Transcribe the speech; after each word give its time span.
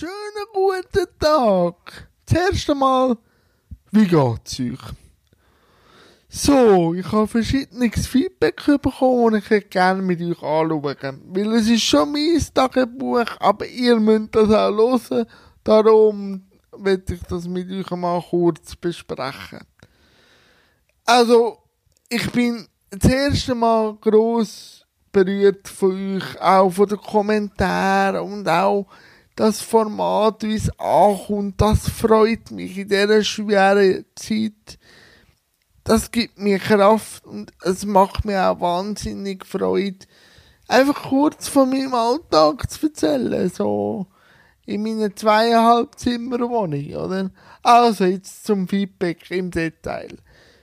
Schönen 0.00 0.46
guten 0.54 1.06
Tag. 1.18 2.08
Zuerst 2.24 2.70
einmal, 2.70 3.18
wie 3.90 4.06
geht's 4.06 4.58
euch? 4.58 4.78
So, 6.26 6.94
ich 6.94 7.12
habe 7.12 7.26
verschiedenes 7.26 8.06
Feedback 8.06 8.64
bekommen 8.80 9.24
und 9.24 9.34
ich 9.34 9.68
gerne 9.68 10.00
mit 10.00 10.22
euch 10.22 10.42
anschauen. 10.42 11.20
Weil 11.26 11.52
es 11.52 11.68
ist 11.68 11.82
schon 11.82 12.12
mein 12.12 12.42
Tagebuch, 12.54 13.26
aber 13.40 13.66
ihr 13.66 14.00
müsst 14.00 14.34
das 14.36 14.50
auch 14.50 14.74
hören. 14.74 15.26
Darum 15.64 16.46
werde 16.78 17.12
ich 17.12 17.22
das 17.24 17.46
mit 17.46 17.70
euch 17.70 17.90
mal 17.90 18.22
kurz 18.22 18.76
besprechen. 18.76 19.66
Also, 21.04 21.58
ich 22.08 22.32
bin 22.32 22.66
das 22.88 23.04
erste 23.04 23.54
Mal 23.54 23.98
gross 24.00 24.86
berührt 25.12 25.68
von 25.68 26.16
euch, 26.16 26.40
auch 26.40 26.70
von 26.70 26.88
den 26.88 27.02
Kommentaren 27.02 28.32
und 28.32 28.48
auch 28.48 28.86
das 29.40 29.62
Format, 29.62 30.42
wie 30.42 30.56
es 30.56 30.68
ankommt, 30.78 31.58
das 31.62 31.88
freut 31.88 32.50
mich 32.50 32.76
in 32.76 32.88
dieser 32.88 33.24
schweren 33.24 34.04
Zeit. 34.14 34.78
Das 35.82 36.10
gibt 36.10 36.38
mir 36.38 36.58
Kraft 36.58 37.24
und 37.24 37.50
es 37.62 37.86
macht 37.86 38.26
mir 38.26 38.50
auch 38.50 38.60
wahnsinnig 38.60 39.46
Freude, 39.46 40.04
einfach 40.68 41.08
kurz 41.08 41.48
von 41.48 41.70
meinem 41.70 41.94
Alltag 41.94 42.70
zu 42.70 42.88
erzählen, 42.88 43.48
so 43.48 44.08
in 44.66 44.82
meiner 44.82 45.16
zweieinhalb 45.16 45.98
Zimmer 45.98 46.40
Wohnung, 46.40 46.94
oder? 46.96 47.30
Also 47.62 48.04
jetzt 48.04 48.44
zum 48.44 48.68
Feedback 48.68 49.30
im 49.30 49.50
Detail. 49.50 50.18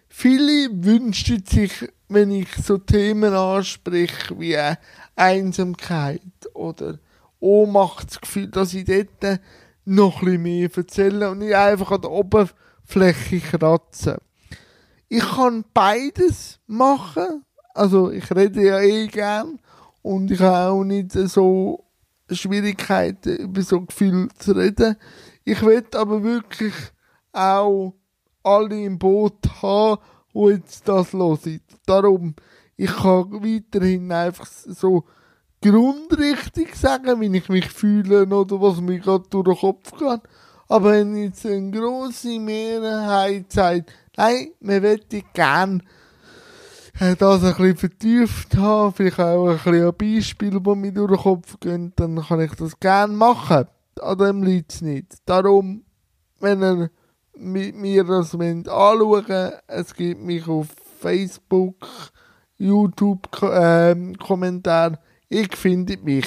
Viele 0.07 0.69
wünschen 0.71 1.43
sich, 1.47 1.71
wenn 2.09 2.29
ich 2.29 2.49
so 2.63 2.77
Themen 2.77 3.33
anspreche 3.33 4.39
wie 4.39 4.55
Einsamkeit 5.15 6.21
oder 6.53 6.99
Ohnmachtsgefühl, 7.39 8.47
dass 8.47 8.73
ich 8.73 8.85
dort 8.85 9.39
noch 9.85 10.21
ein 10.21 10.41
mehr 10.41 10.69
erzähle 10.75 11.29
und 11.29 11.39
nicht 11.39 11.55
einfach 11.55 11.91
an 11.91 12.01
der 12.01 12.11
Oberfläche 12.11 13.39
kratze. 13.39 14.17
Ich 15.07 15.23
kann 15.23 15.63
beides 15.73 16.59
machen. 16.67 17.45
Also 17.73 18.11
ich 18.11 18.29
rede 18.35 18.61
ja 18.61 18.79
eh 18.81 19.07
gern 19.07 19.59
und 20.01 20.31
ich 20.31 20.39
habe 20.39 20.71
auch 20.71 20.83
nicht 20.83 21.11
so 21.11 21.85
Schwierigkeiten 22.29 23.37
über 23.37 23.61
so 23.61 23.81
Gefühle 23.81 24.27
zu 24.37 24.53
reden. 24.53 24.97
Ich 25.45 25.61
will 25.61 25.85
aber 25.93 26.23
wirklich 26.23 26.73
auch 27.31 27.93
alle 28.43 28.83
im 28.83 28.97
Boot 28.97 29.61
haben, 29.61 30.01
die 30.33 30.49
jetzt 30.49 30.87
das 30.87 31.13
hören. 31.13 31.61
Darum, 31.85 32.35
ich 32.75 32.93
kann 32.93 33.31
weiterhin 33.31 34.11
einfach 34.11 34.45
so 34.45 35.05
grundrichtig 35.61 36.75
sagen, 36.75 37.19
wie 37.21 37.37
ich 37.37 37.49
mich 37.49 37.69
fühle 37.69 38.25
oder 38.25 38.61
was 38.61 38.81
mir 38.81 38.99
gerade 38.99 39.25
durch 39.29 39.45
den 39.45 39.57
Kopf 39.57 39.91
geht. 39.97 40.21
Aber 40.67 40.91
wenn 40.91 41.15
jetzt 41.15 41.45
eine 41.45 41.71
grosse 41.71 42.39
Mehrheit 42.39 43.51
sagt, 43.51 43.93
nein, 44.17 44.49
wir 44.59 44.81
möchten 44.81 45.23
gerne 45.33 45.79
das 46.99 47.43
ein 47.43 47.53
bisschen 47.53 47.77
vertieft 47.77 48.57
haben, 48.57 48.93
vielleicht 48.93 49.19
auch 49.19 49.47
ein 49.47 49.57
bisschen 49.57 49.87
ein 49.87 49.95
Beispiel, 49.95 50.59
das 50.59 50.75
mir 50.75 50.91
durch 50.91 51.11
den 51.11 51.17
Kopf 51.19 51.59
gehen, 51.59 51.93
dann 51.95 52.23
kann 52.23 52.41
ich 52.41 52.53
das 52.55 52.79
gerne 52.79 53.13
machen. 53.13 53.67
An 54.01 54.17
dem 54.17 54.43
liegt 54.43 54.73
es 54.73 54.81
nicht. 54.81 55.15
Darum, 55.25 55.83
wenn 56.39 56.61
ihr 56.61 56.89
mit 57.35 57.75
mir 57.75 58.03
das 58.03 58.33
anschauen 58.33 59.51
es 59.67 59.93
gibt 59.93 60.21
mich 60.21 60.47
auf 60.47 60.67
Facebook, 60.99 61.75
YouTube, 62.57 63.27
äh, 63.43 63.95
Kommentar, 64.17 64.99
ich 65.29 65.55
finde 65.55 65.97
mich. 65.97 66.25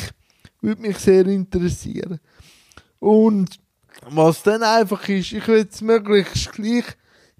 Würde 0.60 0.82
mich 0.82 0.98
sehr 0.98 1.26
interessieren. 1.26 2.20
Und 2.98 3.58
was 4.08 4.42
dann 4.42 4.62
einfach 4.62 5.08
ist, 5.08 5.32
ich 5.32 5.46
will 5.48 5.66
es 5.70 5.80
möglichst 5.80 6.52
gleich 6.52 6.84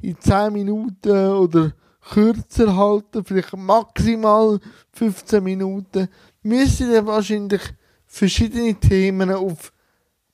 in 0.01 0.19
10 0.19 0.53
Minuten 0.53 1.11
oder 1.11 1.73
kürzer 2.01 2.77
halten, 2.77 3.25
vielleicht 3.25 3.57
maximal 3.57 4.59
15 4.93 5.43
Minuten, 5.45 6.09
müssen 6.43 6.93
dann 6.93 7.07
wahrscheinlich 7.07 7.63
verschiedene 8.07 8.75
Themen 8.75 9.31
auf 9.31 9.73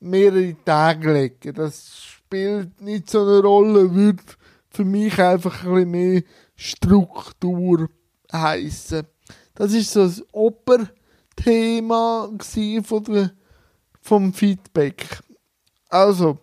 mehrere 0.00 0.56
Tage 0.64 1.12
legen. 1.12 1.54
Das 1.54 2.04
spielt 2.04 2.80
nicht 2.80 3.10
so 3.10 3.22
eine 3.22 3.40
Rolle, 3.40 3.92
würde 3.92 4.22
für 4.70 4.84
mich 4.84 5.20
einfach 5.20 5.64
ein 5.64 5.72
bisschen 5.72 5.90
mehr 5.90 6.22
Struktur 6.54 7.88
heissen. 8.32 9.06
Das 9.54 9.72
ist 9.72 9.92
so 9.92 10.04
das 10.04 10.22
Oberthema 11.36 12.30
von 12.82 13.04
der, 13.04 13.30
vom 14.00 14.32
Feedback. 14.32 15.20
Also, 15.88 16.38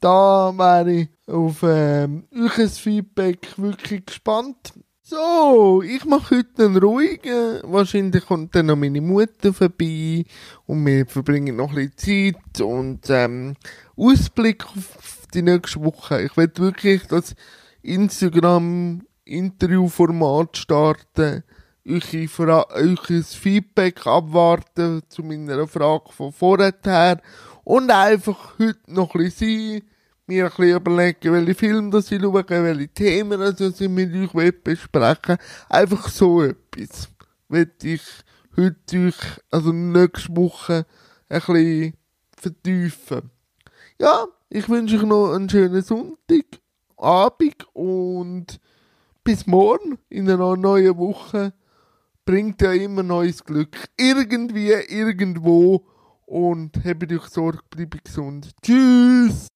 da 0.00 0.52
wäre 0.56 0.92
ich 0.92 1.08
auf 1.26 1.62
ähm, 1.62 2.24
euer 2.34 2.68
Feedback 2.68 3.52
wirklich 3.56 4.06
gespannt. 4.06 4.72
So, 5.02 5.82
ich 5.82 6.04
mache 6.04 6.38
heute 6.38 6.66
einen 6.66 6.76
ruhigen. 6.76 7.60
Wahrscheinlich 7.64 8.24
kommt 8.26 8.54
dann 8.54 8.66
noch 8.66 8.76
meine 8.76 9.00
Mutter 9.00 9.52
vorbei 9.52 10.24
und 10.66 10.86
wir 10.86 11.04
verbringen 11.06 11.56
noch 11.56 11.76
ein 11.76 11.90
bisschen 11.96 12.36
Zeit 12.36 12.60
und 12.60 13.10
ähm, 13.10 13.56
Ausblick 13.96 14.64
auf 14.66 15.26
die 15.34 15.42
nächste 15.42 15.82
Woche. 15.84 16.22
Ich 16.22 16.36
will 16.36 16.52
wirklich 16.56 17.08
das 17.08 17.34
Instagram-Interviewformat 17.82 20.56
starten, 20.56 21.42
euch, 21.88 22.38
euch 22.38 23.26
Feedback 23.26 24.06
abwarten 24.06 25.02
zu 25.08 25.22
meiner 25.22 25.66
Frage 25.66 26.12
von 26.12 26.32
vorher 26.32 27.20
und 27.64 27.90
einfach 27.90 28.58
heute 28.58 28.80
noch 28.86 29.14
ein 29.14 29.24
bisschen 29.24 29.80
sein 29.80 29.90
mir 30.30 30.44
ein 30.44 30.50
bisschen 30.50 30.76
überlegen, 30.76 31.32
welche 31.32 31.54
Filme 31.54 31.90
das 31.90 32.10
ich 32.12 32.22
schaue, 32.22 32.44
welche 32.48 32.88
Themen 32.88 33.40
das 33.40 33.80
ich 33.80 33.88
mit 33.88 34.34
euch 34.34 34.62
besprechen 34.62 35.36
Einfach 35.68 36.08
so 36.08 36.42
etwas. 36.42 37.08
Will 37.48 37.70
ich 37.82 38.02
heute 38.56 39.08
euch, 39.08 39.16
also 39.50 39.72
nächste 39.72 40.36
Woche, 40.36 40.86
ein 41.28 41.40
bisschen 41.40 41.94
vertiefen. 42.36 43.30
Ja, 43.98 44.26
ich 44.48 44.68
wünsche 44.68 44.98
euch 44.98 45.02
noch 45.02 45.34
einen 45.34 45.50
schönen 45.50 45.82
Sonntag, 45.82 46.60
Abend 46.96 47.66
und 47.72 48.60
bis 49.24 49.46
morgen 49.46 49.98
in 50.08 50.30
einer 50.30 50.56
neuen 50.56 50.96
Woche. 50.96 51.52
Bringt 52.30 52.62
ja 52.62 52.72
immer 52.72 53.02
neues 53.02 53.44
Glück. 53.44 53.76
Irgendwie, 53.96 54.70
irgendwo. 54.70 55.84
Und 56.26 56.76
habt 56.84 57.12
euch 57.12 57.24
Sorge, 57.24 57.58
bleibt 57.70 58.04
gesund. 58.04 58.52
Tschüss! 58.62 59.48